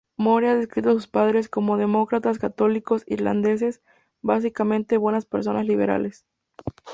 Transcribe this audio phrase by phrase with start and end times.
[0.17, 3.83] Moore ha descrito a sus padres como "demócratas católicos irlandeses,
[4.23, 6.25] básicamente buenas personas liberales.